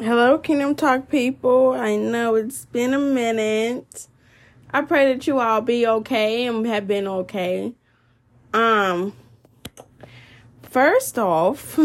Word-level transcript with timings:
Hello, 0.00 0.38
Kingdom 0.38 0.74
Talk 0.74 1.08
people. 1.08 1.70
I 1.70 1.94
know 1.94 2.34
it's 2.34 2.64
been 2.64 2.94
a 2.94 2.98
minute. 2.98 4.08
I 4.72 4.82
pray 4.82 5.14
that 5.14 5.28
you 5.28 5.38
all 5.38 5.60
be 5.60 5.86
okay 5.86 6.48
and 6.48 6.66
have 6.66 6.88
been 6.88 7.06
okay. 7.06 7.74
Um, 8.52 9.12
first 10.62 11.16
off, 11.16 11.78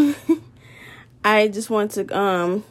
I 1.23 1.49
just 1.49 1.69
want 1.69 1.91
to 1.91 2.17
um 2.17 2.63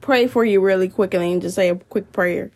pray 0.00 0.26
for 0.26 0.44
you 0.44 0.60
really 0.60 0.88
quickly 0.88 1.32
and 1.32 1.40
just 1.40 1.54
say 1.54 1.68
a 1.68 1.76
quick 1.76 2.10
prayer. 2.10 2.50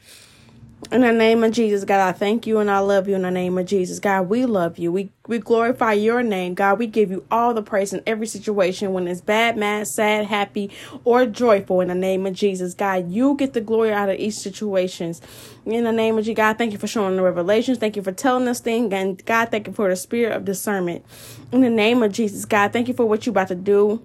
In 0.90 1.02
the 1.02 1.12
name 1.12 1.44
of 1.44 1.52
Jesus, 1.52 1.84
God, 1.84 2.00
I 2.00 2.12
thank 2.12 2.46
you 2.46 2.60
and 2.60 2.70
I 2.70 2.78
love 2.78 3.08
you 3.08 3.14
in 3.14 3.20
the 3.20 3.30
name 3.30 3.58
of 3.58 3.66
Jesus. 3.66 3.98
God, 3.98 4.22
we 4.30 4.46
love 4.46 4.78
you. 4.78 4.90
We 4.90 5.10
we 5.26 5.38
glorify 5.38 5.92
your 5.92 6.22
name. 6.22 6.54
God, 6.54 6.78
we 6.78 6.86
give 6.86 7.10
you 7.10 7.26
all 7.30 7.52
the 7.52 7.60
praise 7.60 7.92
in 7.92 8.02
every 8.06 8.26
situation 8.26 8.94
when 8.94 9.06
it's 9.06 9.20
bad, 9.20 9.58
mad, 9.58 9.86
sad, 9.86 10.24
happy, 10.24 10.70
or 11.04 11.26
joyful 11.26 11.82
in 11.82 11.88
the 11.88 11.94
name 11.94 12.24
of 12.24 12.32
Jesus. 12.32 12.72
God, 12.72 13.10
you 13.10 13.34
get 13.34 13.52
the 13.52 13.60
glory 13.60 13.92
out 13.92 14.08
of 14.08 14.18
each 14.18 14.36
situations. 14.36 15.20
In 15.66 15.84
the 15.84 15.92
name 15.92 16.16
of 16.16 16.24
Jesus, 16.24 16.38
God, 16.38 16.56
thank 16.56 16.72
you 16.72 16.78
for 16.78 16.86
showing 16.86 17.16
the 17.16 17.22
revelations. 17.22 17.76
Thank 17.76 17.94
you 17.94 18.02
for 18.02 18.12
telling 18.12 18.48
us 18.48 18.60
things. 18.60 18.90
And 18.90 19.22
God, 19.26 19.50
thank 19.50 19.66
you 19.66 19.74
for 19.74 19.90
the 19.90 19.96
spirit 19.96 20.34
of 20.34 20.46
discernment. 20.46 21.04
In 21.52 21.60
the 21.60 21.68
name 21.68 22.02
of 22.02 22.12
Jesus, 22.12 22.46
God, 22.46 22.72
thank 22.72 22.88
you 22.88 22.94
for 22.94 23.04
what 23.04 23.26
you're 23.26 23.32
about 23.32 23.48
to 23.48 23.54
do 23.54 24.00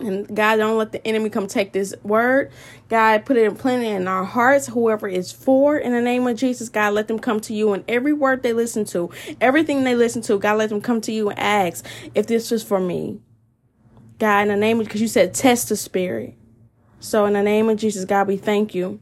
and 0.00 0.34
God, 0.34 0.56
don't 0.56 0.78
let 0.78 0.92
the 0.92 1.06
enemy 1.06 1.30
come 1.30 1.46
take 1.46 1.72
this 1.72 1.94
word. 2.02 2.50
God, 2.88 3.24
put 3.24 3.36
it 3.36 3.44
in 3.44 3.56
plenty 3.56 3.88
in 3.88 4.08
our 4.08 4.24
hearts. 4.24 4.66
Whoever 4.68 5.08
is 5.08 5.32
for, 5.32 5.78
in 5.78 5.92
the 5.92 6.00
name 6.00 6.26
of 6.26 6.36
Jesus, 6.36 6.68
God, 6.68 6.94
let 6.94 7.08
them 7.08 7.18
come 7.18 7.40
to 7.40 7.54
you. 7.54 7.72
And 7.72 7.84
every 7.88 8.12
word 8.12 8.42
they 8.42 8.52
listen 8.52 8.84
to, 8.86 9.10
everything 9.40 9.84
they 9.84 9.94
listen 9.94 10.22
to, 10.22 10.38
God, 10.38 10.58
let 10.58 10.68
them 10.68 10.80
come 10.80 11.00
to 11.02 11.12
you 11.12 11.30
and 11.30 11.38
ask 11.38 11.86
if 12.14 12.26
this 12.26 12.50
was 12.50 12.62
for 12.62 12.80
me. 12.80 13.20
God, 14.18 14.42
in 14.42 14.48
the 14.48 14.56
name 14.56 14.80
of, 14.80 14.86
because 14.86 15.00
you 15.00 15.08
said 15.08 15.34
test 15.34 15.68
the 15.68 15.76
spirit. 15.76 16.34
So 17.00 17.26
in 17.26 17.34
the 17.34 17.42
name 17.42 17.68
of 17.68 17.78
Jesus, 17.78 18.04
God, 18.04 18.26
we 18.28 18.36
thank 18.36 18.74
you. 18.74 19.00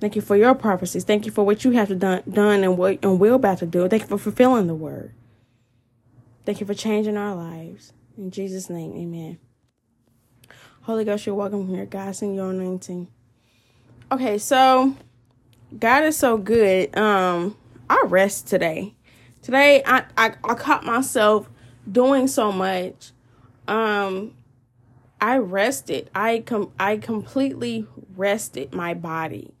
Thank 0.00 0.16
you 0.16 0.22
for 0.22 0.36
your 0.36 0.54
prophecies. 0.54 1.04
Thank 1.04 1.24
you 1.24 1.32
for 1.32 1.44
what 1.44 1.64
you 1.64 1.70
have 1.72 1.98
done, 1.98 2.22
done 2.30 2.64
and 2.64 2.76
what 2.76 2.98
and 3.02 3.20
will 3.20 3.36
about 3.36 3.58
to 3.58 3.66
do. 3.66 3.88
Thank 3.88 4.02
you 4.02 4.08
for 4.08 4.18
fulfilling 4.18 4.66
the 4.66 4.74
word. 4.74 5.14
Thank 6.44 6.60
you 6.60 6.66
for 6.66 6.74
changing 6.74 7.16
our 7.16 7.34
lives. 7.34 7.92
In 8.18 8.30
Jesus' 8.30 8.68
name, 8.68 8.92
amen. 8.94 9.38
Holy 10.84 11.06
Ghost, 11.06 11.24
you're 11.24 11.34
welcome 11.34 11.66
here. 11.66 11.86
God, 11.86 12.14
send 12.14 12.36
your 12.36 12.50
anointing. 12.50 13.08
Okay, 14.12 14.36
so 14.36 14.94
God 15.78 16.04
is 16.04 16.14
so 16.14 16.36
good. 16.36 16.94
Um, 16.94 17.56
I 17.88 18.02
rest 18.04 18.48
today. 18.48 18.94
Today, 19.40 19.82
I, 19.86 20.04
I, 20.18 20.34
I 20.44 20.52
caught 20.52 20.84
myself 20.84 21.48
doing 21.90 22.28
so 22.28 22.52
much. 22.52 23.12
Um, 23.66 24.36
I 25.22 25.38
rested. 25.38 26.10
I 26.14 26.40
com 26.40 26.70
I 26.78 26.98
completely 26.98 27.86
rested 28.14 28.74
my 28.74 28.92
body. 28.92 29.54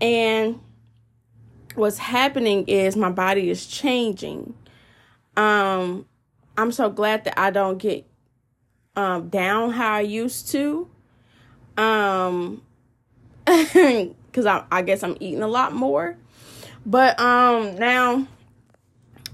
And 0.00 0.58
what's 1.76 1.98
happening 1.98 2.66
is 2.66 2.96
my 2.96 3.12
body 3.12 3.48
is 3.48 3.64
changing. 3.64 4.54
Um, 5.36 6.04
I'm 6.58 6.72
so 6.72 6.90
glad 6.90 7.22
that 7.26 7.38
I 7.38 7.52
don't 7.52 7.78
get 7.78 8.11
um, 8.96 9.28
down 9.28 9.70
how 9.70 9.94
I 9.94 10.00
used 10.00 10.50
to. 10.52 10.88
Um, 11.76 12.62
because 13.44 14.46
I, 14.46 14.64
I 14.70 14.82
guess 14.82 15.02
I'm 15.02 15.16
eating 15.20 15.42
a 15.42 15.48
lot 15.48 15.72
more. 15.72 16.16
But 16.84 17.18
um, 17.20 17.76
now 17.76 18.26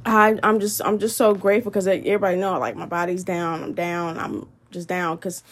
I 0.05 0.39
I'm 0.43 0.61
just 0.61 0.81
I'm 0.85 0.99
just 0.99 1.17
so 1.17 1.35
grateful 1.35 1.71
because 1.71 1.87
everybody 1.87 2.37
know 2.37 2.59
like 2.59 2.77
my 2.77 2.87
body's 2.87 3.25
down. 3.25 3.63
I'm 3.63 3.75
down. 3.75 4.19
I'm 4.19 4.49
just 4.71 4.89
down 4.89 5.17
because 5.17 5.43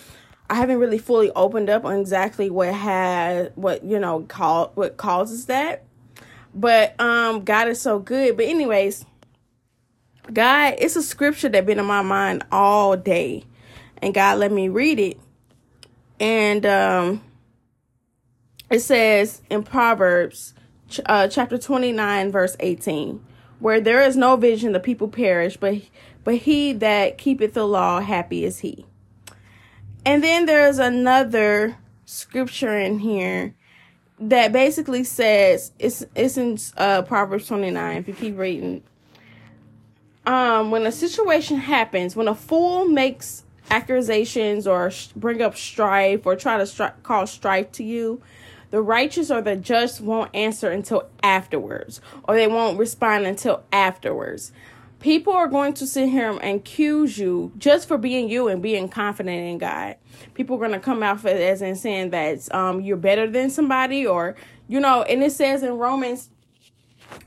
I 0.48 0.54
haven't 0.54 0.78
really 0.78 0.98
fully 0.98 1.30
opened 1.32 1.70
up 1.70 1.84
on 1.84 1.98
exactly 1.98 2.50
what 2.50 2.72
had 2.72 3.52
what 3.54 3.84
you 3.84 3.98
know 3.98 4.22
call 4.22 4.72
what 4.74 4.96
causes 4.96 5.46
that. 5.46 5.84
But 6.54 6.98
um, 7.00 7.44
God 7.44 7.68
is 7.68 7.80
so 7.80 7.98
good. 7.98 8.36
But 8.36 8.46
anyways, 8.46 9.04
God, 10.32 10.74
it's 10.78 10.96
a 10.96 11.02
scripture 11.02 11.48
that 11.50 11.66
been 11.66 11.78
in 11.78 11.84
my 11.84 12.02
mind 12.02 12.44
all 12.50 12.96
day 12.96 13.44
and 14.02 14.14
God 14.14 14.38
let 14.38 14.52
me 14.52 14.68
read 14.68 14.98
it. 14.98 15.18
And 16.18 16.64
um, 16.64 17.22
it 18.70 18.80
says 18.80 19.42
in 19.50 19.62
Proverbs 19.62 20.54
uh, 21.06 21.28
chapter 21.28 21.58
29, 21.58 22.32
verse 22.32 22.56
18, 22.60 23.24
where 23.58 23.80
there 23.80 24.02
is 24.02 24.16
no 24.16 24.36
vision, 24.36 24.72
the 24.72 24.80
people 24.80 25.08
perish, 25.08 25.56
but, 25.56 25.76
but 26.24 26.36
he 26.36 26.72
that 26.74 27.18
keepeth 27.18 27.54
the 27.54 27.66
law, 27.66 28.00
happy 28.00 28.44
is 28.44 28.60
he. 28.60 28.86
And 30.04 30.22
then 30.22 30.46
there's 30.46 30.78
another 30.78 31.76
scripture 32.04 32.78
in 32.78 33.00
here 33.00 33.54
that 34.18 34.52
basically 34.52 35.04
says 35.04 35.72
it's 35.78 36.04
it's 36.14 36.36
in 36.36 36.58
uh, 36.76 37.02
Proverbs 37.02 37.46
29 37.48 37.96
if 37.98 38.08
you 38.08 38.14
keep 38.14 38.38
reading 38.38 38.82
um 40.24 40.70
when 40.70 40.86
a 40.86 40.92
situation 40.92 41.58
happens 41.58 42.16
when 42.16 42.28
a 42.28 42.34
fool 42.34 42.86
makes 42.86 43.44
accusations 43.70 44.66
or 44.66 44.90
bring 45.14 45.42
up 45.42 45.56
strife 45.56 46.26
or 46.26 46.36
try 46.36 46.58
to 46.58 46.64
stri- 46.64 47.02
cause 47.02 47.30
strife 47.30 47.72
to 47.72 47.84
you, 47.84 48.22
the 48.70 48.82
righteous 48.82 49.30
or 49.30 49.40
the 49.40 49.56
just 49.56 50.00
won't 50.00 50.34
answer 50.34 50.70
until 50.70 51.08
afterwards, 51.22 52.00
or 52.24 52.34
they 52.34 52.46
won't 52.46 52.78
respond 52.78 53.26
until 53.26 53.64
afterwards. 53.72 54.52
People 54.98 55.32
are 55.32 55.46
going 55.46 55.74
to 55.74 55.86
sit 55.86 56.08
here 56.08 56.30
and 56.30 56.60
accuse 56.60 57.18
you 57.18 57.52
just 57.58 57.86
for 57.86 57.98
being 57.98 58.28
you 58.28 58.48
and 58.48 58.62
being 58.62 58.88
confident 58.88 59.46
in 59.46 59.58
God. 59.58 59.96
People 60.34 60.56
are 60.56 60.58
going 60.58 60.72
to 60.72 60.80
come 60.80 61.02
out 61.02 61.20
for 61.20 61.28
as 61.28 61.62
in 61.62 61.76
saying 61.76 62.10
that 62.10 62.52
um, 62.54 62.80
you're 62.80 62.96
better 62.96 63.30
than 63.30 63.50
somebody, 63.50 64.06
or 64.06 64.34
you 64.68 64.80
know. 64.80 65.02
And 65.02 65.22
it 65.22 65.32
says 65.32 65.62
in 65.62 65.74
Romans, 65.74 66.30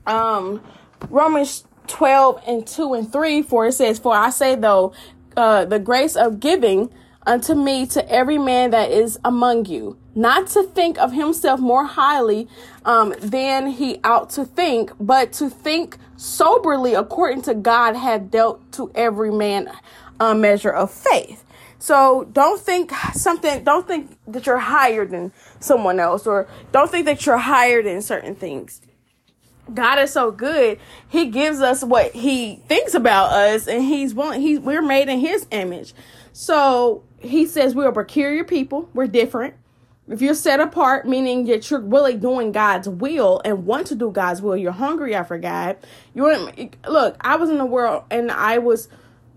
um, 0.07 0.61
Romans 1.09 1.63
12 1.87 2.43
and 2.47 2.67
2 2.67 2.93
and 2.93 3.11
3 3.11 3.41
for 3.41 3.65
it 3.65 3.71
says 3.71 3.97
for 3.97 4.15
i 4.15 4.29
say 4.29 4.53
though 4.53 4.93
uh, 5.39 5.63
the 5.63 5.79
grace 5.79 6.17
of 6.17 6.41
giving 6.41 6.89
unto 7.25 7.55
me 7.55 7.85
to 7.85 8.11
every 8.11 8.37
man 8.37 8.71
that 8.71 8.91
is 8.91 9.17
among 9.23 9.65
you, 9.67 9.97
not 10.13 10.47
to 10.47 10.63
think 10.63 10.97
of 10.97 11.13
himself 11.13 11.61
more 11.61 11.85
highly 11.85 12.45
um, 12.83 13.13
than 13.21 13.67
he 13.67 14.01
ought 14.03 14.29
to 14.29 14.43
think, 14.43 14.91
but 14.99 15.31
to 15.31 15.49
think 15.49 15.97
soberly 16.17 16.93
according 16.93 17.41
to 17.41 17.53
God 17.53 17.95
had 17.95 18.29
dealt 18.29 18.69
to 18.73 18.91
every 18.93 19.31
man 19.31 19.71
a 20.19 20.35
measure 20.35 20.71
of 20.71 20.91
faith. 20.91 21.45
So 21.77 22.27
don't 22.33 22.59
think 22.59 22.91
something, 23.13 23.63
don't 23.63 23.87
think 23.87 24.17
that 24.27 24.45
you're 24.45 24.57
higher 24.57 25.05
than 25.05 25.31
someone 25.61 26.01
else, 26.01 26.27
or 26.27 26.49
don't 26.73 26.91
think 26.91 27.05
that 27.05 27.25
you're 27.25 27.37
higher 27.37 27.81
than 27.81 28.01
certain 28.01 28.35
things. 28.35 28.81
God 29.73 29.99
is 29.99 30.11
so 30.11 30.31
good. 30.31 30.79
He 31.07 31.27
gives 31.27 31.61
us 31.61 31.83
what 31.83 32.11
he 32.11 32.57
thinks 32.67 32.93
about 32.93 33.31
us 33.31 33.67
and 33.67 33.83
he's 33.83 34.13
one 34.13 34.41
he's 34.41 34.59
we're 34.59 34.81
made 34.81 35.09
in 35.09 35.19
his 35.19 35.47
image. 35.51 35.93
So 36.33 37.03
he 37.19 37.45
says 37.45 37.75
we're 37.75 37.91
peculiar 37.91 38.43
people. 38.43 38.89
We're 38.93 39.07
different. 39.07 39.55
If 40.07 40.21
you're 40.23 40.33
set 40.33 40.59
apart, 40.59 41.07
meaning 41.07 41.45
that 41.45 41.69
you're 41.69 41.81
really 41.81 42.15
doing 42.15 42.51
God's 42.51 42.89
will 42.89 43.41
and 43.45 43.65
want 43.65 43.87
to 43.87 43.95
do 43.95 44.09
God's 44.09 44.41
will, 44.41 44.57
you're 44.57 44.71
hungry 44.71 45.13
after 45.13 45.37
God. 45.37 45.77
You 46.15 46.23
want 46.23 46.77
look, 46.87 47.15
I 47.21 47.35
was 47.35 47.49
in 47.49 47.59
the 47.59 47.65
world 47.65 48.03
and 48.09 48.31
I 48.31 48.57
was 48.57 48.89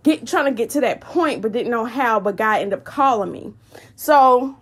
get 0.03 0.27
trying 0.27 0.47
to 0.47 0.53
get 0.53 0.71
to 0.71 0.81
that 0.81 1.01
point 1.01 1.43
but 1.43 1.53
didn't 1.53 1.71
know 1.71 1.85
how, 1.85 2.21
but 2.21 2.37
God 2.37 2.61
ended 2.61 2.79
up 2.79 2.85
calling 2.85 3.31
me. 3.31 3.53
So 3.97 4.57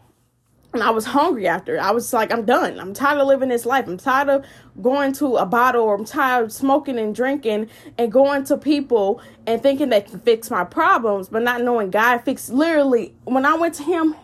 and 0.72 0.82
I 0.82 0.90
was 0.90 1.06
hungry 1.06 1.48
after. 1.48 1.80
I 1.80 1.90
was 1.90 2.12
like, 2.12 2.32
I'm 2.32 2.44
done. 2.44 2.78
I'm 2.78 2.94
tired 2.94 3.18
of 3.18 3.26
living 3.26 3.48
this 3.48 3.66
life. 3.66 3.88
I'm 3.88 3.96
tired 3.96 4.28
of 4.28 4.44
going 4.80 5.12
to 5.14 5.36
a 5.36 5.44
bottle 5.44 5.82
or 5.82 5.94
I'm 5.96 6.04
tired 6.04 6.44
of 6.44 6.52
smoking 6.52 6.98
and 6.98 7.14
drinking 7.14 7.68
and 7.98 8.12
going 8.12 8.44
to 8.44 8.56
people 8.56 9.20
and 9.46 9.62
thinking 9.62 9.88
they 9.88 10.02
can 10.02 10.20
fix 10.20 10.50
my 10.50 10.64
problems, 10.64 11.28
but 11.28 11.42
not 11.42 11.62
knowing 11.62 11.90
God 11.90 12.18
fixed 12.18 12.50
literally 12.50 13.14
when 13.24 13.44
I 13.44 13.54
went 13.54 13.74
to 13.76 13.82
him, 13.82 14.14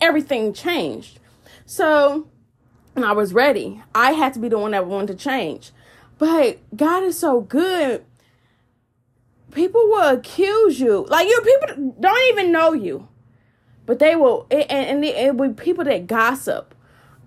everything 0.00 0.52
changed. 0.52 1.20
So 1.64 2.28
and 2.94 3.04
I 3.04 3.12
was 3.12 3.32
ready. 3.32 3.82
I 3.94 4.12
had 4.12 4.34
to 4.34 4.40
be 4.40 4.48
the 4.48 4.58
one 4.58 4.72
that 4.72 4.86
wanted 4.86 5.18
to 5.18 5.24
change. 5.24 5.72
But 6.18 6.58
God 6.76 7.02
is 7.02 7.18
so 7.18 7.40
good. 7.40 8.04
People 9.52 9.80
will 9.88 10.16
accuse 10.16 10.78
you. 10.80 11.06
Like 11.08 11.28
you 11.28 11.40
people 11.40 11.94
don't 11.98 12.30
even 12.30 12.52
know 12.52 12.72
you 12.72 13.08
but 13.86 13.98
they 13.98 14.16
will 14.16 14.46
and, 14.50 14.70
and 14.70 15.04
it 15.04 15.36
will 15.36 15.48
be 15.48 15.62
people 15.62 15.84
that 15.84 16.06
gossip 16.06 16.74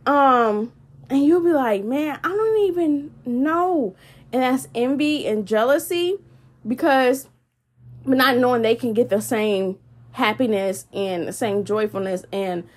um 0.06 0.72
and 1.10 1.24
you'll 1.24 1.44
be 1.44 1.52
like 1.52 1.84
man 1.84 2.20
i 2.24 2.28
don't 2.28 2.60
even 2.68 3.14
know. 3.26 3.96
And 4.34 4.44
that's 4.44 4.68
envy 4.76 5.26
and 5.26 5.48
jealousy 5.48 6.18
because 6.68 7.30
not 8.06 8.38
knowing 8.38 8.62
they 8.62 8.76
can 8.76 8.94
get 8.94 9.10
the 9.10 9.22
same 9.22 9.80
happiness 10.12 10.86
and 10.92 11.28
the 11.28 11.34
same 11.34 11.64
joyfulness 11.64 12.26
and 12.34 12.68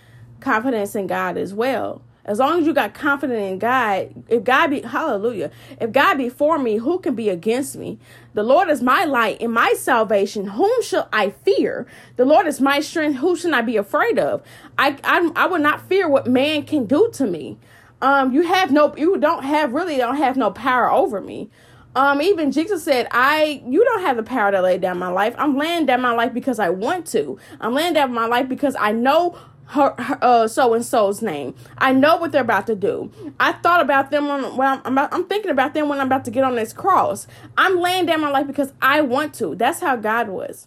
confidence 0.40 0.94
in 0.94 1.06
god 1.06 1.36
as 1.36 1.52
well 1.52 2.02
As 2.24 2.38
long 2.38 2.60
as 2.60 2.66
you 2.66 2.74
got 2.74 2.94
confidence 2.94 3.52
in 3.52 3.58
God, 3.58 4.24
if 4.28 4.44
God 4.44 4.68
be 4.68 4.82
hallelujah, 4.82 5.50
if 5.80 5.90
God 5.92 6.14
be 6.14 6.28
for 6.28 6.58
me, 6.58 6.76
who 6.76 6.98
can 6.98 7.14
be 7.14 7.28
against 7.28 7.76
me? 7.76 7.98
The 8.34 8.42
Lord 8.42 8.68
is 8.68 8.82
my 8.82 9.04
light 9.04 9.38
and 9.40 9.52
my 9.52 9.74
salvation. 9.76 10.48
Whom 10.48 10.82
shall 10.82 11.08
I 11.12 11.30
fear? 11.30 11.86
The 12.16 12.24
Lord 12.24 12.46
is 12.46 12.60
my 12.60 12.80
strength. 12.80 13.18
Who 13.18 13.36
should 13.36 13.52
I 13.52 13.62
be 13.62 13.76
afraid 13.76 14.18
of? 14.18 14.42
I 14.78 14.98
I, 15.02 15.30
I 15.34 15.46
would 15.46 15.62
not 15.62 15.88
fear 15.88 16.08
what 16.08 16.26
man 16.26 16.64
can 16.64 16.86
do 16.86 17.10
to 17.14 17.26
me. 17.26 17.58
Um, 18.02 18.32
you 18.32 18.42
have 18.42 18.70
no, 18.70 18.94
you 18.96 19.18
don't 19.18 19.44
have 19.44 19.72
really 19.72 19.96
don't 19.96 20.16
have 20.16 20.36
no 20.36 20.50
power 20.50 20.90
over 20.90 21.20
me. 21.20 21.50
Um, 21.94 22.22
even 22.22 22.52
Jesus 22.52 22.84
said, 22.84 23.08
I 23.10 23.62
you 23.66 23.84
don't 23.84 24.02
have 24.02 24.16
the 24.16 24.22
power 24.22 24.52
to 24.52 24.62
lay 24.62 24.78
down 24.78 24.98
my 24.98 25.08
life. 25.08 25.34
I'm 25.36 25.56
laying 25.56 25.86
down 25.86 26.00
my 26.00 26.12
life 26.12 26.32
because 26.32 26.58
I 26.58 26.70
want 26.70 27.06
to. 27.08 27.38
I'm 27.60 27.74
laying 27.74 27.94
down 27.94 28.12
my 28.12 28.26
life 28.26 28.48
because 28.48 28.76
I 28.78 28.92
know 28.92 29.36
her, 29.70 29.94
her 29.98 30.18
uh, 30.20 30.48
so 30.48 30.74
and 30.74 30.84
so's 30.84 31.22
name. 31.22 31.54
I 31.78 31.92
know 31.92 32.16
what 32.16 32.32
they're 32.32 32.42
about 32.42 32.66
to 32.66 32.74
do. 32.74 33.10
I 33.38 33.52
thought 33.52 33.80
about 33.80 34.10
them 34.10 34.28
when, 34.56 34.68
I'm, 34.68 34.80
I'm, 34.84 34.98
I'm 34.98 35.24
thinking 35.26 35.50
about 35.50 35.74
them 35.74 35.88
when 35.88 36.00
I'm 36.00 36.06
about 36.06 36.24
to 36.26 36.30
get 36.30 36.44
on 36.44 36.56
this 36.56 36.72
cross. 36.72 37.26
I'm 37.56 37.78
laying 37.78 38.06
down 38.06 38.20
my 38.20 38.30
life 38.30 38.46
because 38.46 38.72
I 38.82 39.00
want 39.02 39.34
to. 39.34 39.54
That's 39.54 39.80
how 39.80 39.96
God 39.96 40.28
was. 40.28 40.66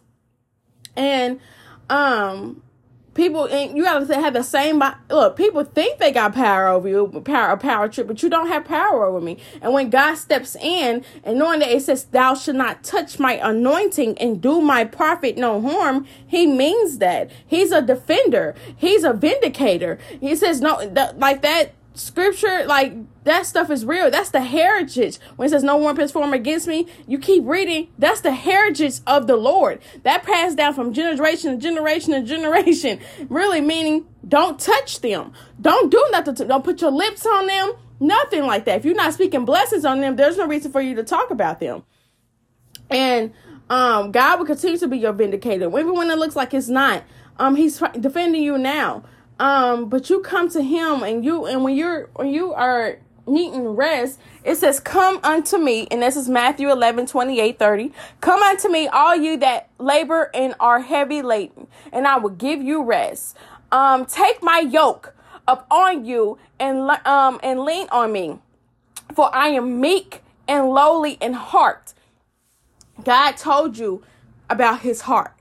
And 0.95 1.39
um 1.89 2.61
people 3.13 3.45
and 3.45 3.77
you 3.77 3.83
gotta 3.83 4.13
have 4.15 4.33
the 4.33 4.43
same 4.43 4.83
look 5.09 5.35
people 5.35 5.63
think 5.63 5.99
they 5.99 6.11
got 6.11 6.33
power 6.33 6.67
over 6.67 6.87
you 6.87 7.07
power 7.25 7.51
a 7.51 7.57
power 7.57 7.87
trip 7.87 8.07
but 8.07 8.21
you 8.23 8.29
don't 8.29 8.47
have 8.47 8.65
power 8.65 9.05
over 9.05 9.21
me. 9.21 9.37
And 9.61 9.73
when 9.73 9.89
god 9.89 10.15
steps 10.15 10.55
in 10.55 11.03
and 11.23 11.39
knowing 11.39 11.59
that 11.59 11.69
it 11.69 11.81
says 11.81 12.05
thou 12.05 12.33
should 12.33 12.55
not 12.55 12.83
touch 12.83 13.19
my 13.19 13.33
anointing 13.33 14.17
and 14.17 14.41
do 14.41 14.61
my 14.61 14.83
prophet 14.83 15.37
no 15.37 15.61
harm 15.61 16.07
he 16.33 16.47
means 16.47 16.97
that. 16.97 17.29
He's 17.45 17.71
a 17.71 17.81
defender. 17.81 18.55
He's 18.75 19.03
a 19.03 19.13
vindicator. 19.13 19.99
He 20.19 20.35
says 20.35 20.61
no 20.61 20.77
like 21.17 21.41
that 21.43 21.73
scripture 21.93 22.65
like 22.65 22.93
that 23.23 23.45
stuff 23.45 23.69
is 23.69 23.85
real. 23.85 24.09
That's 24.09 24.31
the 24.31 24.41
heritage. 24.41 25.17
When 25.35 25.45
it 25.45 25.49
says 25.49 25.63
no 25.63 25.77
one 25.77 25.95
has 25.97 26.11
formed 26.11 26.33
against 26.33 26.67
me 26.67 26.87
you 27.07 27.19
keep 27.19 27.43
reading. 27.45 27.89
That's 27.97 28.21
the 28.21 28.31
heritage 28.31 28.99
of 29.05 29.27
the 29.27 29.35
lord. 29.35 29.81
That 30.03 30.23
passed 30.23 30.57
down 30.57 30.73
from 30.73 30.93
generation 30.93 31.51
to 31.51 31.57
generation 31.57 32.13
to 32.13 32.23
generation. 32.23 32.99
Really 33.29 33.61
meaning 33.61 34.05
don't 34.27 34.59
touch 34.59 35.01
them. 35.01 35.33
Don't 35.59 35.91
do 35.91 36.07
nothing 36.11 36.35
to 36.35 36.45
don't 36.45 36.63
put 36.63 36.81
your 36.81 36.91
lips 36.91 37.25
on 37.25 37.47
them. 37.47 37.73
Nothing 37.99 38.45
like 38.45 38.65
that. 38.65 38.79
If 38.79 38.85
you're 38.85 38.95
not 38.95 39.13
speaking 39.13 39.45
blessings 39.45 39.85
on 39.85 40.01
them 40.01 40.15
there's 40.15 40.37
no 40.37 40.47
reason 40.47 40.71
for 40.71 40.81
you 40.81 40.95
to 40.95 41.03
talk 41.03 41.31
about 41.31 41.59
them. 41.59 41.83
And 42.89 43.33
um 43.69 44.11
god 44.11 44.39
will 44.39 44.45
continue 44.45 44.77
to 44.77 44.87
be 44.87 44.97
your 44.97 45.13
vindicator. 45.13 45.67
Even 45.67 45.93
when 45.93 46.09
it 46.09 46.17
looks 46.17 46.35
like 46.35 46.53
it's 46.53 46.69
not 46.69 47.03
um 47.37 47.55
he's 47.55 47.81
defending 47.99 48.43
you 48.43 48.57
now 48.57 49.03
um, 49.39 49.89
but 49.89 50.09
you 50.09 50.21
come 50.21 50.49
to 50.51 50.61
him 50.61 51.03
and 51.03 51.23
you 51.25 51.45
and 51.45 51.63
when 51.63 51.75
you're 51.75 52.09
when 52.15 52.29
you 52.29 52.53
are 52.53 52.99
needing 53.27 53.69
rest, 53.69 54.19
it 54.43 54.55
says, 54.55 54.79
Come 54.79 55.19
unto 55.23 55.57
me, 55.57 55.87
and 55.91 56.01
this 56.01 56.15
is 56.15 56.27
Matthew 56.27 56.71
11, 56.71 57.05
28, 57.07 57.57
30. 57.57 57.91
Come 58.21 58.41
unto 58.43 58.69
me, 58.69 58.87
all 58.87 59.15
you 59.15 59.37
that 59.37 59.69
labor 59.79 60.29
and 60.33 60.53
are 60.59 60.81
heavy 60.81 61.21
laden, 61.21 61.67
and 61.91 62.07
I 62.07 62.17
will 62.17 62.31
give 62.31 62.61
you 62.61 62.83
rest. 62.83 63.37
Um, 63.71 64.05
take 64.05 64.43
my 64.43 64.59
yoke 64.59 65.15
upon 65.47 66.05
you 66.05 66.37
and 66.59 66.89
um 67.05 67.39
and 67.43 67.61
lean 67.61 67.87
on 67.91 68.11
me, 68.11 68.39
for 69.13 69.33
I 69.33 69.47
am 69.49 69.81
meek 69.81 70.21
and 70.47 70.69
lowly 70.69 71.13
in 71.13 71.33
heart. 71.33 71.93
God 73.03 73.33
told 73.33 73.77
you 73.77 74.03
about 74.49 74.81
his 74.81 75.01
heart. 75.01 75.33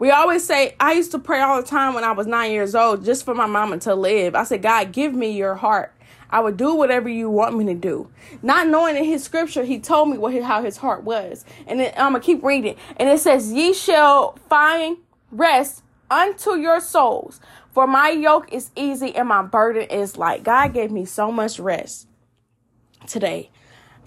We 0.00 0.10
always 0.10 0.42
say, 0.44 0.74
I 0.80 0.94
used 0.94 1.10
to 1.10 1.18
pray 1.18 1.42
all 1.42 1.60
the 1.60 1.68
time 1.68 1.92
when 1.92 2.04
I 2.04 2.12
was 2.12 2.26
nine 2.26 2.52
years 2.52 2.74
old 2.74 3.04
just 3.04 3.22
for 3.22 3.34
my 3.34 3.44
mama 3.44 3.78
to 3.80 3.94
live. 3.94 4.34
I 4.34 4.44
said, 4.44 4.62
God, 4.62 4.92
give 4.92 5.14
me 5.14 5.30
your 5.36 5.56
heart. 5.56 5.94
I 6.30 6.40
would 6.40 6.56
do 6.56 6.74
whatever 6.74 7.10
you 7.10 7.28
want 7.28 7.54
me 7.54 7.66
to 7.66 7.74
do. 7.74 8.10
Not 8.40 8.66
knowing 8.66 8.96
in 8.96 9.04
his 9.04 9.22
scripture, 9.22 9.62
he 9.62 9.78
told 9.78 10.08
me 10.08 10.16
what 10.16 10.32
his, 10.32 10.44
how 10.44 10.62
his 10.62 10.78
heart 10.78 11.04
was. 11.04 11.44
And 11.66 11.80
then 11.80 11.92
I'm 11.98 12.12
going 12.12 12.22
to 12.22 12.26
keep 12.26 12.42
reading. 12.42 12.76
And 12.96 13.10
it 13.10 13.20
says, 13.20 13.52
Ye 13.52 13.74
shall 13.74 14.38
find 14.48 14.96
rest 15.30 15.82
unto 16.10 16.54
your 16.54 16.80
souls. 16.80 17.38
For 17.72 17.86
my 17.86 18.08
yoke 18.08 18.50
is 18.52 18.70
easy 18.74 19.14
and 19.14 19.28
my 19.28 19.42
burden 19.42 19.82
is 19.90 20.16
light. 20.16 20.44
God 20.44 20.72
gave 20.72 20.90
me 20.90 21.04
so 21.04 21.30
much 21.30 21.60
rest 21.60 22.08
today. 23.06 23.50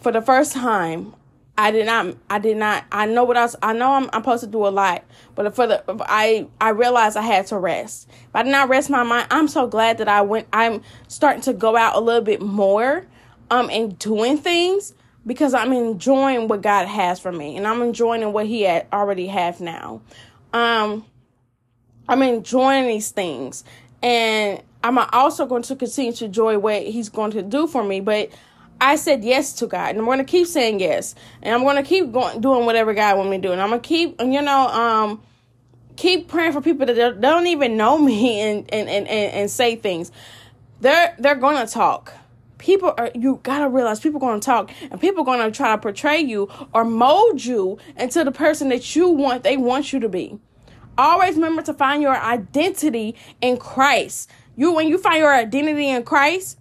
For 0.01 0.11
the 0.11 0.21
first 0.21 0.53
time, 0.53 1.13
I 1.57 1.71
did 1.71 1.85
not. 1.85 2.15
I 2.29 2.39
did 2.39 2.57
not. 2.57 2.85
I 2.91 3.05
know 3.05 3.23
what 3.23 3.37
else. 3.37 3.55
I 3.61 3.73
know 3.73 3.91
I'm, 3.91 4.09
I'm 4.11 4.21
supposed 4.21 4.43
to 4.43 4.49
do 4.49 4.65
a 4.65 4.69
lot, 4.69 5.03
but 5.35 5.55
for 5.55 5.67
the 5.67 5.83
I 6.01 6.47
I 6.59 6.69
realized 6.69 7.15
I 7.15 7.21
had 7.21 7.45
to 7.47 7.59
rest. 7.59 8.09
If 8.09 8.35
I 8.35 8.41
did 8.43 8.51
not 8.51 8.69
rest 8.69 8.89
my 8.89 9.03
mind, 9.03 9.27
I'm 9.29 9.47
so 9.47 9.67
glad 9.67 9.99
that 9.99 10.07
I 10.07 10.21
went. 10.21 10.47
I'm 10.51 10.81
starting 11.07 11.41
to 11.43 11.53
go 11.53 11.75
out 11.75 11.95
a 11.95 11.99
little 11.99 12.23
bit 12.23 12.41
more, 12.41 13.05
um, 13.51 13.69
and 13.69 13.97
doing 13.99 14.37
things 14.37 14.93
because 15.27 15.53
I'm 15.53 15.71
enjoying 15.73 16.47
what 16.47 16.61
God 16.61 16.87
has 16.87 17.19
for 17.19 17.31
me, 17.31 17.55
and 17.55 17.67
I'm 17.67 17.83
enjoying 17.83 18.33
what 18.33 18.47
He 18.47 18.63
had 18.63 18.87
already 18.91 19.27
have 19.27 19.61
now. 19.61 20.01
Um, 20.53 21.05
I'm 22.09 22.23
enjoying 22.23 22.87
these 22.87 23.11
things, 23.11 23.63
and 24.01 24.61
I'm 24.83 24.97
also 24.97 25.45
going 25.45 25.63
to 25.63 25.75
continue 25.75 26.13
to 26.13 26.25
enjoy 26.25 26.57
what 26.57 26.81
He's 26.81 27.09
going 27.09 27.31
to 27.31 27.43
do 27.43 27.67
for 27.67 27.83
me, 27.83 27.99
but 27.99 28.31
I 28.83 28.97
said 28.97 29.23
yes 29.23 29.53
to 29.53 29.67
God, 29.67 29.91
and 29.91 29.99
I'm 29.99 30.05
going 30.05 30.17
to 30.17 30.25
keep 30.25 30.45
saying 30.45 30.81
yes, 30.81 31.15
and 31.41 31.55
I'm 31.55 31.63
going 31.63 31.77
to 31.77 31.83
keep 31.83 32.11
going 32.11 32.41
doing 32.41 32.65
whatever 32.65 32.93
God 32.93 33.17
want 33.17 33.29
me 33.29 33.37
to 33.37 33.41
do, 33.41 33.51
and 33.53 33.61
I'm 33.61 33.69
going 33.69 33.81
to 33.81 33.87
keep, 33.87 34.19
you 34.19 34.41
know, 34.41 34.67
um, 34.67 35.23
keep 35.95 36.27
praying 36.27 36.51
for 36.51 36.59
people 36.59 36.85
that 36.85 37.21
don't 37.21 37.47
even 37.47 37.77
know 37.77 37.97
me 37.97 38.39
and 38.41 38.71
and 38.73 38.89
and 38.89 39.07
and, 39.07 39.33
and 39.33 39.49
say 39.49 39.77
things. 39.77 40.11
They're 40.81 41.15
they're 41.17 41.35
going 41.35 41.65
to 41.65 41.71
talk. 41.71 42.13
People 42.57 42.93
are 42.97 43.09
you 43.15 43.39
gotta 43.43 43.69
realize 43.69 44.01
people 44.01 44.19
to 44.19 44.39
talk 44.39 44.71
and 44.91 44.99
people 44.99 45.23
to 45.25 45.51
try 45.51 45.71
to 45.75 45.81
portray 45.81 46.19
you 46.19 46.49
or 46.73 46.83
mold 46.83 47.43
you 47.43 47.77
into 47.95 48.23
the 48.25 48.31
person 48.31 48.69
that 48.69 48.95
you 48.95 49.09
want 49.09 49.43
they 49.43 49.55
want 49.55 49.93
you 49.93 49.99
to 50.01 50.09
be. 50.09 50.39
Always 50.97 51.35
remember 51.35 51.61
to 51.63 51.73
find 51.73 52.01
your 52.01 52.15
identity 52.15 53.15
in 53.41 53.57
Christ. 53.57 54.29
You 54.55 54.73
when 54.73 54.87
you 54.87 54.97
find 54.97 55.19
your 55.19 55.33
identity 55.33 55.89
in 55.89 56.03
Christ, 56.03 56.57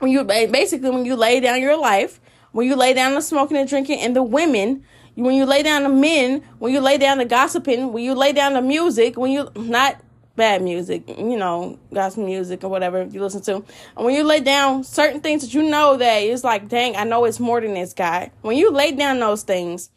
when 0.00 0.10
you 0.10 0.24
basically 0.24 0.90
when 0.90 1.04
you 1.04 1.14
lay 1.14 1.40
down 1.40 1.60
your 1.60 1.78
life, 1.78 2.20
when 2.52 2.66
you 2.66 2.74
lay 2.74 2.92
down 2.92 3.14
the 3.14 3.22
smoking 3.22 3.56
and 3.56 3.68
drinking 3.68 4.00
and 4.00 4.16
the 4.16 4.22
women, 4.22 4.84
when 5.14 5.34
you 5.34 5.44
lay 5.44 5.62
down 5.62 5.84
the 5.84 5.88
men, 5.88 6.42
when 6.58 6.72
you 6.72 6.80
lay 6.80 6.98
down 6.98 7.18
the 7.18 7.24
gossiping, 7.24 7.92
when 7.92 8.02
you 8.02 8.14
lay 8.14 8.32
down 8.32 8.54
the 8.54 8.62
music, 8.62 9.16
when 9.16 9.30
you 9.30 9.48
not 9.54 10.00
bad 10.36 10.62
music, 10.62 11.06
you 11.06 11.36
know, 11.36 11.78
gospel 11.92 12.24
music 12.24 12.64
or 12.64 12.68
whatever 12.68 13.04
you 13.04 13.20
listen 13.20 13.42
to. 13.42 13.56
And 13.56 14.06
when 14.06 14.14
you 14.14 14.24
lay 14.24 14.40
down 14.40 14.84
certain 14.84 15.20
things 15.20 15.42
that 15.42 15.52
you 15.52 15.62
know 15.62 15.96
that 15.98 16.18
it's 16.18 16.44
like, 16.44 16.68
dang, 16.68 16.96
I 16.96 17.04
know 17.04 17.24
it's 17.26 17.38
more 17.38 17.60
than 17.60 17.74
this 17.74 17.92
guy. 17.92 18.30
When 18.40 18.56
you 18.56 18.70
lay 18.70 18.92
down 18.92 19.20
those 19.20 19.42
things, 19.42 19.90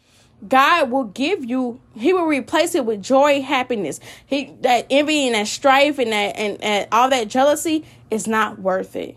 God 0.45 0.91
will 0.91 1.05
give 1.05 1.45
you, 1.45 1.79
He 1.95 2.11
will 2.11 2.25
replace 2.25 2.75
it 2.75 2.85
with 2.85 3.01
joy, 3.01 3.41
happiness. 3.41 4.01
He 4.25 4.53
that 4.61 4.87
envy 4.89 5.27
and 5.27 5.35
that 5.35 5.47
strife 5.47 5.97
and 5.99 6.11
that 6.11 6.35
and, 6.35 6.61
and 6.61 6.87
all 6.91 7.09
that 7.09 7.29
jealousy 7.29 7.85
is 8.11 8.27
not 8.27 8.59
worth 8.59 8.97
it. 8.97 9.15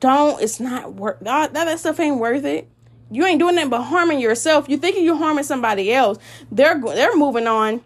Don't. 0.00 0.42
It's 0.42 0.60
not 0.60 0.94
worth. 0.94 1.20
That, 1.20 1.54
that 1.54 1.78
stuff 1.78 2.00
ain't 2.00 2.18
worth 2.18 2.44
it. 2.44 2.68
You 3.10 3.24
ain't 3.24 3.38
doing 3.38 3.54
that 3.56 3.70
but 3.70 3.82
harming 3.82 4.20
yourself. 4.20 4.68
You 4.68 4.76
thinking 4.76 5.04
you're 5.04 5.16
harming 5.16 5.44
somebody 5.44 5.92
else. 5.92 6.18
They're 6.50 6.80
they're 6.80 7.16
moving 7.16 7.46
on 7.46 7.82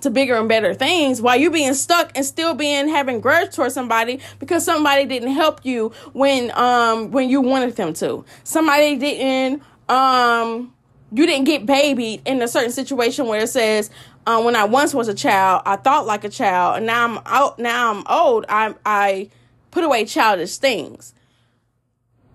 to 0.00 0.10
bigger 0.10 0.34
and 0.36 0.48
better 0.48 0.72
things 0.72 1.20
while 1.20 1.36
you're 1.36 1.50
being 1.50 1.74
stuck 1.74 2.10
and 2.14 2.24
still 2.24 2.54
being 2.54 2.88
having 2.88 3.20
grudge 3.20 3.54
towards 3.54 3.74
somebody 3.74 4.18
because 4.38 4.64
somebody 4.64 5.04
didn't 5.04 5.32
help 5.32 5.60
you 5.64 5.92
when 6.14 6.50
um 6.52 7.10
when 7.10 7.28
you 7.28 7.42
wanted 7.42 7.76
them 7.76 7.92
to. 7.94 8.24
Somebody 8.44 8.96
didn't 8.96 9.62
um 9.90 10.72
you 11.12 11.26
didn't 11.26 11.44
get 11.44 11.66
babied 11.66 12.22
in 12.24 12.40
a 12.40 12.48
certain 12.48 12.72
situation 12.72 13.26
where 13.26 13.42
it 13.42 13.48
says 13.48 13.90
um, 14.26 14.44
when 14.44 14.54
I 14.54 14.64
once 14.64 14.94
was 14.94 15.08
a 15.08 15.14
child, 15.14 15.62
I 15.64 15.76
thought 15.76 16.06
like 16.06 16.24
a 16.24 16.28
child, 16.28 16.76
and 16.76 16.86
now 16.86 17.04
I'm 17.04 17.18
out. 17.26 17.58
Now 17.58 17.90
I'm 17.90 18.04
old. 18.06 18.44
I 18.48 18.74
I 18.84 19.30
put 19.70 19.82
away 19.82 20.04
childish 20.04 20.58
things. 20.58 21.14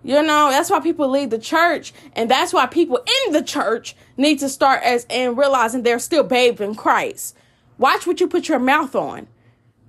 You 0.05 0.21
know, 0.21 0.51
that's 0.51 0.69
why 0.69 0.81
people 0.81 1.09
leave 1.09 1.31
the 1.31 1.39
church, 1.39 1.91
and 2.13 2.29
that's 2.29 2.53
why 2.53 2.67
people 2.67 3.03
in 3.25 3.33
the 3.33 3.41
church 3.41 3.95
need 4.17 4.37
to 4.37 4.49
start 4.49 4.83
as 4.83 5.07
and 5.09 5.35
realizing 5.35 5.81
they're 5.81 5.97
still 5.97 6.23
babes 6.23 6.61
in 6.61 6.75
Christ. 6.75 7.35
Watch 7.79 8.05
what 8.05 8.19
you 8.19 8.27
put 8.27 8.47
your 8.47 8.59
mouth 8.59 8.95
on, 8.95 9.27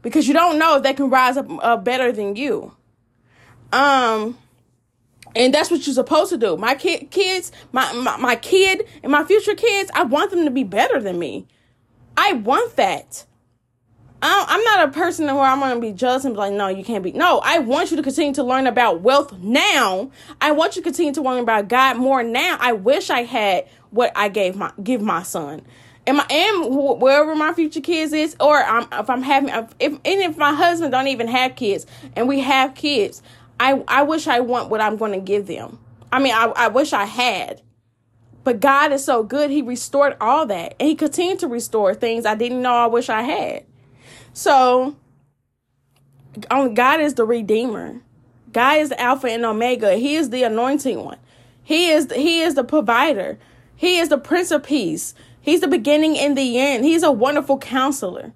because 0.01 0.27
you 0.27 0.33
don't 0.33 0.59
know 0.59 0.79
if 0.79 0.83
they 0.83 0.95
can 0.95 1.11
rise 1.11 1.37
up 1.37 1.47
uh, 1.63 1.77
better 1.77 2.13
than 2.13 2.35
you. 2.35 2.73
Um, 3.75 4.39
and 5.35 5.53
that's 5.53 5.71
what 5.71 5.87
you're 5.87 5.93
supposed 5.93 6.31
to 6.31 6.39
do. 6.39 6.57
My 6.57 6.77
kid, 6.77 7.11
kids, 7.11 7.53
my, 7.73 7.93
my 7.93 8.17
my 8.17 8.37
kid, 8.37 8.89
and 9.03 9.13
my 9.13 9.23
future 9.23 9.55
kids, 9.55 9.91
I 9.95 10.05
want 10.05 10.31
them 10.31 10.47
to 10.47 10.51
be 10.51 10.65
better 10.65 10.99
than 10.99 11.19
me. 11.19 11.47
I 12.17 12.33
want 12.33 12.77
that. 12.77 13.27
I'm 14.49 14.65
not 14.65 14.89
a 14.89 14.93
person 14.93 15.27
where 15.27 15.45
I'm 15.45 15.61
to 15.61 15.81
be 15.81 15.93
jealous 15.93 16.25
and 16.25 16.35
be 16.35 16.39
like, 16.39 16.53
no, 16.53 16.69
you 16.69 16.83
can't 16.83 17.05
be. 17.05 17.13
No, 17.13 17.41
I 17.45 17.59
want 17.59 17.91
you 17.91 17.97
to 17.97 18.03
continue 18.03 18.35
to 18.35 18.43
learn 18.43 18.67
about 18.67 19.01
wealth 19.03 19.33
now. 19.39 20.11
I 20.41 20.53
want 20.53 20.75
you 20.75 20.83
to 20.83 20.87
continue 20.87 21.13
to 21.13 21.23
learn 21.23 21.39
about 21.39 21.69
God 21.69 21.97
more 21.99 22.23
now. 22.23 22.57
I 22.59 22.73
wish 22.73 23.11
I 23.11 23.23
had 23.23 23.69
what 23.91 24.13
I 24.17 24.29
gave 24.29 24.57
my 24.57 24.73
give 24.83 25.01
my 25.01 25.23
son. 25.23 25.63
am 26.07 26.21
I 26.21 26.27
am 26.31 26.99
wherever 26.99 27.37
my 27.37 27.53
future 27.53 27.81
kids 27.81 28.13
is, 28.13 28.37
or 28.41 28.57
I'm, 28.63 28.89
if 28.93 29.11
I'm 29.11 29.23
having 29.23 29.51
if 29.81 29.93
and 29.93 30.01
if 30.05 30.37
my 30.37 30.55
husband 30.55 30.93
don't 30.93 31.09
even 31.09 31.29
have 31.29 31.55
kids 31.55 31.87
and 32.15 32.27
we 32.27 32.41
have 32.41 32.75
kids, 32.75 33.23
I 33.61 33.85
I 33.87 34.03
wish 34.03 34.27
I 34.27 34.41
want 34.41 34.71
what 34.71 34.81
I'm 34.81 34.99
to 34.99 35.21
give 35.21 35.47
them. 35.47 35.79
I 36.11 36.19
mean, 36.19 36.35
I 36.35 36.47
I 36.57 36.69
wish 36.69 36.93
I 36.93 37.05
had. 37.05 37.63
But 38.45 38.61
God 38.61 38.93
is 38.93 39.05
so 39.05 39.25
good. 39.25 39.51
He 39.51 39.61
restored 39.61 40.17
all 40.21 40.47
that. 40.47 40.77
And 40.79 40.89
he 40.89 40.95
continued 40.95 41.41
to 41.41 41.49
restore 41.49 41.95
things 41.95 42.25
I 42.25 42.37
didn't 42.37 42.63
know 42.63 42.75
I 42.75 42.87
wish 42.87 43.09
I 43.09 43.23
had. 43.23 43.67
So 44.37 44.97
God 46.43 47.01
is 47.01 47.15
the 47.15 47.25
redeemer. 47.25 48.03
God 48.53 48.81
is 48.81 48.91
the 48.91 49.01
Alpha 49.01 49.29
and 49.29 49.47
Omega. 49.47 49.97
He 49.97 50.15
is 50.15 50.29
the 50.29 50.43
anointing 50.43 51.03
one. 51.03 51.17
He 51.63 51.89
is 51.89 52.13
he 52.15 52.41
is 52.43 52.55
the 52.55 52.63
provider. 52.63 53.39
He 53.75 53.97
is 53.97 54.11
the 54.11 54.19
Prince 54.19 54.51
of 54.51 54.63
Peace. 54.63 55.15
He's 55.41 55.63
the 55.63 55.69
beginning 55.69 56.19
and 56.19 56.37
the 56.37 56.59
end. 56.59 56.85
He's 56.85 57.03
a 57.03 57.11
wonderful 57.11 57.57
counselor. 57.57 58.35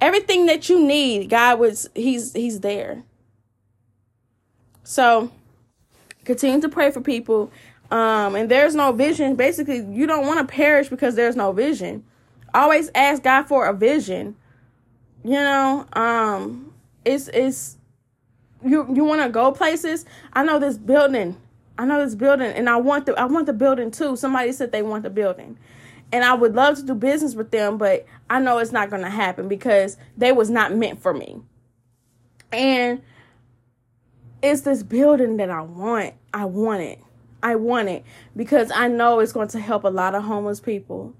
Everything 0.00 0.46
that 0.46 0.68
you 0.68 0.80
need, 0.86 1.28
God 1.28 1.58
was 1.58 1.90
he's 1.96 2.32
he's 2.32 2.60
there. 2.60 3.02
So 4.84 5.32
continue 6.24 6.60
to 6.60 6.68
pray 6.68 6.92
for 6.92 7.00
people. 7.00 7.50
Um, 7.90 8.36
and 8.36 8.48
there's 8.48 8.76
no 8.76 8.92
vision. 8.92 9.34
Basically, 9.34 9.78
you 9.78 10.06
don't 10.06 10.24
want 10.24 10.38
to 10.38 10.54
perish 10.54 10.88
because 10.88 11.16
there's 11.16 11.34
no 11.34 11.50
vision. 11.50 12.04
Always 12.54 12.92
ask 12.94 13.24
God 13.24 13.48
for 13.48 13.66
a 13.66 13.74
vision. 13.74 14.36
You 15.26 15.32
know, 15.32 15.84
um, 15.94 16.72
it's 17.04 17.26
it's 17.26 17.78
you 18.64 18.86
you 18.94 19.04
want 19.04 19.22
to 19.22 19.28
go 19.28 19.50
places. 19.50 20.04
I 20.32 20.44
know 20.44 20.60
this 20.60 20.78
building. 20.78 21.36
I 21.76 21.84
know 21.84 22.02
this 22.02 22.14
building, 22.14 22.52
and 22.52 22.70
I 22.70 22.76
want 22.76 23.06
the 23.06 23.20
I 23.20 23.24
want 23.24 23.46
the 23.46 23.52
building 23.52 23.90
too. 23.90 24.14
Somebody 24.14 24.52
said 24.52 24.70
they 24.70 24.82
want 24.82 25.02
the 25.02 25.10
building, 25.10 25.58
and 26.12 26.22
I 26.22 26.32
would 26.34 26.54
love 26.54 26.76
to 26.76 26.84
do 26.84 26.94
business 26.94 27.34
with 27.34 27.50
them, 27.50 27.76
but 27.76 28.06
I 28.30 28.38
know 28.38 28.58
it's 28.58 28.70
not 28.70 28.88
to 28.88 29.10
happen 29.10 29.48
because 29.48 29.96
they 30.16 30.30
was 30.30 30.48
not 30.48 30.76
meant 30.76 31.02
for 31.02 31.12
me. 31.12 31.42
And 32.52 33.02
it's 34.42 34.60
this 34.60 34.84
building 34.84 35.38
that 35.38 35.50
I 35.50 35.62
want. 35.62 36.14
I 36.32 36.44
want 36.44 36.82
it. 36.82 37.00
I 37.42 37.56
want 37.56 37.88
it 37.88 38.04
because 38.36 38.70
I 38.72 38.86
know 38.86 39.18
it's 39.18 39.32
going 39.32 39.48
to 39.48 39.58
help 39.58 39.82
a 39.82 39.88
lot 39.88 40.14
of 40.14 40.22
homeless 40.22 40.60
people. 40.60 41.14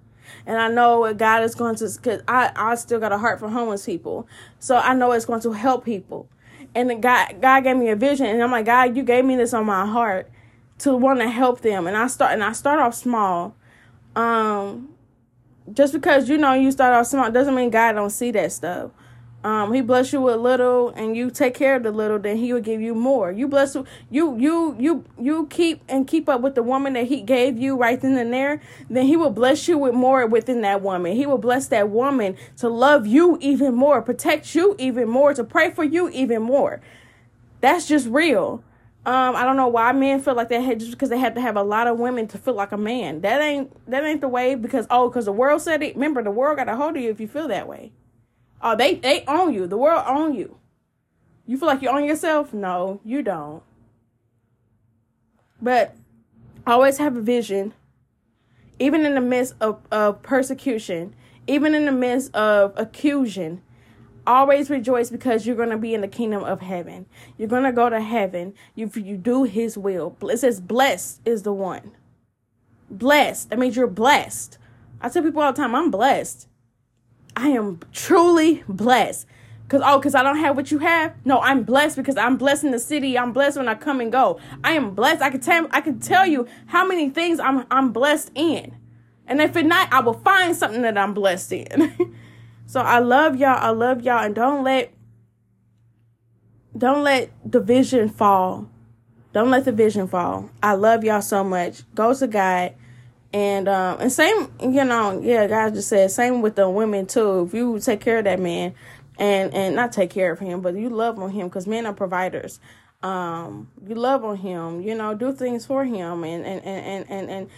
And 0.47 0.59
I 0.59 0.69
know 0.69 1.13
God 1.15 1.43
is 1.43 1.55
going 1.55 1.77
to, 1.77 1.89
because 1.89 2.23
I, 2.29 2.53
I 2.55 2.75
still 2.75 3.01
got 3.01 3.13
a 3.13 3.19
heart 3.19 3.41
for 3.41 3.49
homeless 3.49 3.87
people. 3.87 4.29
So 4.59 4.77
I 4.77 4.95
know 4.95 5.13
it's 5.13 5.25
going 5.25 5.41
to 5.41 5.53
help 5.53 5.85
people. 5.85 6.29
And 6.75 7.03
God, 7.03 7.41
God 7.41 7.65
gave 7.65 7.77
me 7.77 7.89
a 7.89 7.97
vision, 7.97 8.27
and 8.27 8.43
I'm 8.43 8.51
like, 8.51 8.67
God, 8.67 8.97
you 8.97 9.03
gave 9.03 9.25
me 9.25 9.37
this 9.37 9.55
on 9.55 9.65
my 9.65 9.87
heart 9.87 10.31
to 10.81 10.95
want 10.95 11.21
to 11.21 11.29
help 11.31 11.63
them. 11.63 11.87
And 11.87 11.97
I 11.97 12.07
start, 12.07 12.33
and 12.33 12.45
I 12.45 12.53
start 12.53 12.81
off 12.81 12.95
small. 12.95 13.57
Um, 14.15 14.91
just 15.73 15.93
because 15.93 16.29
you 16.29 16.39
know 16.39 16.53
you 16.53 16.71
start 16.71 16.95
off 16.95 17.07
small 17.07 17.31
doesn't 17.31 17.55
mean 17.55 17.71
God 17.71 17.93
don't 17.93 18.11
see 18.11 18.31
that 18.33 18.53
stuff. 18.53 18.91
Um, 19.47 19.73
he 19.73 19.81
bless 19.81 20.13
you 20.13 20.21
with 20.23 20.41
little, 20.41 20.89
and 20.89 21.17
you 21.17 21.31
take 21.31 21.55
care 21.55 21.77
of 21.77 21.85
the 21.85 21.93
little, 21.93 22.19
then 22.19 22.37
he 22.37 22.53
will 22.53 22.61
give 22.61 22.81
you 22.81 22.97
more. 22.97 23.31
You 23.31 23.47
bless 23.47 23.77
you, 23.77 23.87
you, 24.37 24.75
you, 24.77 25.05
you 25.21 25.47
keep 25.47 25.83
and 25.89 26.05
keep 26.05 26.29
up 26.29 26.41
with 26.41 26.57
the 26.57 26.65
woman 26.65 26.95
that 26.95 27.07
he 27.07 27.23
gave 27.23 27.57
you 27.57 27.77
right 27.77 28.01
then 28.01 28.19
and 28.19 28.33
there. 28.33 28.61
Then 28.91 29.07
he 29.07 29.17
will 29.17 29.31
bless 29.31 29.69
you 29.69 29.79
with 29.79 29.95
more 29.95 30.27
within 30.27 30.63
that 30.63 30.83
woman. 30.83 31.15
He 31.15 31.27
will 31.27 31.39
bless 31.39 31.69
that 31.69 31.91
woman 31.91 32.37
to 32.57 32.69
love 32.69 33.07
you 33.07 33.39
even 33.41 33.73
more, 33.73 34.03
protect 34.03 34.53
you 34.57 34.75
even 34.81 35.09
more, 35.09 35.33
to 35.33 35.45
pray 35.45 35.71
for 35.71 35.85
you 35.85 36.09
even 36.09 36.43
more. 36.43 36.81
That's 37.61 37.87
just 37.87 38.09
real. 38.09 38.65
Um, 39.05 39.37
I 39.37 39.45
don't 39.45 39.57
know 39.57 39.69
why 39.69 39.93
men 39.93 40.21
feel 40.21 40.35
like 40.35 40.49
they 40.49 40.61
had 40.61 40.81
just 40.81 40.91
because 40.91 41.11
they 41.11 41.19
have 41.19 41.37
to 41.37 41.41
have 41.41 41.55
a 41.55 41.63
lot 41.63 41.87
of 41.87 42.01
women 42.01 42.27
to 42.29 42.39
feel 42.39 42.55
like 42.55 42.73
a 42.73 42.77
man. 42.77 43.21
That 43.21 43.41
ain't 43.41 43.71
that 43.89 44.03
ain't 44.03 44.23
the 44.23 44.29
way 44.29 44.57
because 44.57 44.89
oh, 44.91 45.09
because 45.09 45.27
the 45.27 45.31
world 45.31 45.63
said 45.63 45.85
it. 45.85 45.95
Remember, 45.95 46.21
the 46.21 46.33
world 46.33 46.57
got 46.57 46.69
a 46.69 46.75
hold 46.75 46.97
of 46.97 47.03
you 47.05 47.11
if 47.11 47.21
you 47.21 47.29
feel 47.29 47.47
that 47.47 47.69
way. 47.69 47.93
Oh, 48.63 48.77
they 48.77 48.95
they 48.95 49.25
own 49.27 49.55
you. 49.55 49.67
The 49.67 49.77
world 49.77 50.05
own 50.07 50.35
you. 50.35 50.59
You 51.47 51.57
feel 51.57 51.69
like 51.69 51.83
you 51.83 51.89
own 51.89 52.05
yourself? 52.05 52.53
No, 52.53 53.01
you 53.05 53.23
don't. 53.23 53.63
But 55.63 55.95
always 56.67 56.99
have 56.99 57.17
a 57.17 57.21
vision, 57.21 57.73
even 58.79 59.07
in 59.07 59.15
the 59.15 59.21
midst 59.21 59.55
of, 59.61 59.81
of 59.91 60.23
persecution, 60.23 61.15
even 61.47 61.75
in 61.75 61.87
the 61.87 61.93
midst 61.93 62.35
of 62.35 62.77
accusation. 62.77 63.63
Always 64.27 64.71
rejoice 64.71 65.09
because 65.09 65.47
you're 65.47 65.55
going 65.55 65.71
to 65.71 65.77
be 65.77 65.95
in 65.95 66.01
the 66.01 66.09
kingdom 66.09 66.43
of 66.43 66.61
heaven. 66.61 67.07
You're 67.39 67.47
going 67.47 67.63
to 67.63 67.71
go 67.71 67.89
to 67.89 68.01
heaven. 68.01 68.55
if 68.75 68.97
you 68.97 69.17
do 69.17 69.45
his 69.45 69.79
will. 69.79 70.17
It 70.23 70.39
says, 70.39 70.61
blessed 70.61 71.21
is 71.25 71.45
the 71.45 71.53
one. 71.53 71.93
Blessed. 72.91 73.51
That 73.51 73.61
means 73.61 73.77
you're 73.77 73.87
blessed. 73.87 74.59
I 75.01 75.11
tell 75.11 75.23
people 75.23 75.43
all 75.43 75.53
the 75.53 75.57
time, 75.57 75.77
I'm 75.77 75.93
blessed. 75.93 76.49
I 77.37 77.51
am 77.51 77.81
truly 77.93 78.65
blessed. 78.67 79.27
Cause 79.69 79.83
oh, 79.85 80.01
cause 80.01 80.15
I 80.15 80.23
don't 80.23 80.39
have 80.39 80.57
what 80.57 80.71
you 80.71 80.79
have. 80.79 81.15
No, 81.25 81.41
I'm 81.41 81.65
blessed 81.65 81.97
because 81.97 82.17
I'm 82.17 82.37
blessed 82.37 82.65
in 82.65 82.71
the 82.71 82.79
city. 82.79 83.19
I'm 83.19 83.33
blessed 83.33 83.59
when 83.59 83.69
I 83.69 83.75
come 83.75 84.01
and 84.01 84.11
go. 84.11 84.39
I 84.65 84.73
am 84.73 84.95
blessed. 84.95 85.23
I 85.23 85.31
can 85.31 85.41
tell 85.41 85.67
I 85.73 85.81
can 85.81 85.99
tell 85.99 86.25
you 86.25 86.47
how 86.67 86.87
many 86.87 87.11
things 87.11 87.41
I'm 87.41 87.67
I'm 87.71 87.93
blessed 87.93 88.31
in. 88.35 88.77
And 89.27 89.41
if 89.41 89.57
it 89.57 89.67
not, 89.67 89.93
I 89.93 90.01
will 90.01 90.15
find 90.15 90.55
something 90.57 90.83
that 90.83 90.97
I'm 90.97 91.15
blessed 91.15 91.53
in. 91.53 92.17
so 92.67 92.81
I 92.81 93.01
love 93.01 93.37
y'all. 93.37 93.59
I 93.59 93.71
love 93.71 94.03
y'all. 94.03 94.25
And 94.25 94.37
don't 94.37 94.63
let 94.63 94.93
don't 96.79 97.03
let 97.03 97.31
the 97.45 97.61
vision 97.61 98.09
fall. 98.09 98.71
Don't 99.33 99.51
let 99.51 99.65
the 99.65 99.73
vision 99.73 100.07
fall. 100.07 100.49
I 100.63 100.75
love 100.75 101.03
y'all 101.03 101.23
so 101.23 101.43
much. 101.43 101.83
Go 101.95 102.15
to 102.15 102.27
God. 102.29 102.75
And 103.37 103.69
um 103.69 104.01
and 104.01 104.11
same, 104.11 104.51
you 104.63 104.83
know, 104.83 105.21
yeah, 105.23 105.47
guys 105.47 105.75
just 105.75 105.91
said 105.91 106.11
same 106.11 106.41
with 106.41 106.57
the 106.57 106.71
women 106.71 107.05
too. 107.05 107.45
If 107.47 107.53
you 107.53 107.79
take 107.81 108.01
care 108.01 108.17
of 108.21 108.25
that 108.25 108.41
man 108.41 108.75
and 109.19 109.53
and 109.53 109.77
not 109.77 109.93
take 109.93 110.09
care 110.09 110.33
of 110.33 110.39
him, 110.39 110.63
but 110.63 110.75
you 110.75 110.89
love 110.89 111.19
on 111.19 111.29
him 111.29 111.49
because 111.49 111.67
men 111.67 111.85
are 111.85 111.93
providers. 111.93 112.61
Um, 113.03 113.69
you 113.87 113.95
love 113.95 114.25
on 114.25 114.39
him, 114.39 114.81
you 114.81 114.95
know, 114.95 115.13
do 115.13 115.35
things 115.35 115.67
for 115.67 115.85
him 115.85 116.25
and 116.25 116.47
and 116.47 116.65
and 116.65 116.87
and 116.87 117.31
and, 117.31 117.51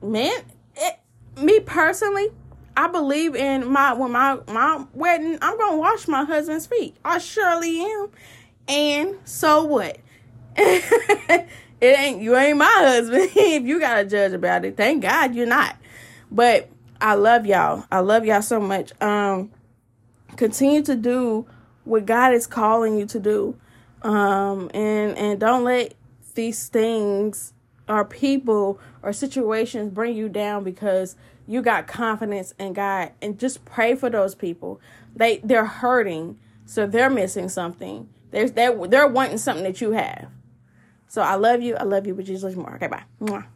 and 0.00 0.12
man, 0.12 0.42
it, 0.76 1.00
me 1.42 1.58
personally, 1.58 2.28
I 2.76 2.86
believe 2.86 3.34
in 3.34 3.66
my 3.66 3.94
when 3.94 4.12
my 4.12 4.38
my 4.46 4.86
wedding, 4.94 5.38
I'm 5.42 5.58
gonna 5.58 5.76
wash 5.76 6.06
my 6.06 6.22
husband's 6.22 6.66
feet. 6.66 6.96
I 7.04 7.18
surely 7.18 7.80
am. 7.80 8.10
And 8.68 9.16
so 9.24 9.64
what? 9.64 9.98
it 11.80 11.98
ain't 11.98 12.22
you 12.22 12.36
ain't 12.36 12.58
my 12.58 12.64
husband 12.64 13.30
if 13.36 13.64
you 13.64 13.80
gotta 13.80 14.04
judge 14.04 14.32
about 14.32 14.64
it. 14.64 14.76
Thank 14.76 15.02
God 15.02 15.34
you're 15.34 15.46
not. 15.46 15.76
But 16.30 16.68
I 17.00 17.14
love 17.14 17.46
y'all. 17.46 17.84
I 17.90 18.00
love 18.00 18.24
y'all 18.24 18.42
so 18.42 18.60
much. 18.60 18.92
Um 19.00 19.50
continue 20.36 20.82
to 20.82 20.94
do 20.94 21.46
what 21.84 22.06
God 22.06 22.32
is 22.34 22.46
calling 22.46 22.96
you 22.96 23.06
to 23.06 23.20
do. 23.20 23.56
Um 24.02 24.70
and 24.74 25.16
and 25.16 25.40
don't 25.40 25.64
let 25.64 25.94
these 26.34 26.68
things 26.68 27.52
or 27.88 28.04
people 28.04 28.78
or 29.02 29.12
situations 29.12 29.92
bring 29.92 30.16
you 30.16 30.28
down 30.28 30.64
because 30.64 31.16
you 31.46 31.60
got 31.62 31.86
confidence 31.86 32.54
in 32.58 32.72
God 32.72 33.12
and 33.20 33.38
just 33.38 33.64
pray 33.64 33.94
for 33.94 34.08
those 34.08 34.34
people. 34.34 34.80
They 35.14 35.38
they're 35.38 35.66
hurting, 35.66 36.38
so 36.64 36.86
they're 36.86 37.10
missing 37.10 37.48
something. 37.48 38.08
There's 38.30 38.52
they're, 38.52 38.74
they're 38.88 39.06
wanting 39.06 39.38
something 39.38 39.64
that 39.64 39.80
you 39.80 39.92
have. 39.92 40.28
So 41.14 41.22
I 41.22 41.36
love 41.36 41.62
you. 41.62 41.76
I 41.76 41.84
love 41.84 42.08
you, 42.08 42.14
but 42.16 42.24
Jesus 42.24 42.56
more. 42.56 42.74
Okay, 42.74 42.88
bye. 42.88 43.04
Mwah. 43.22 43.46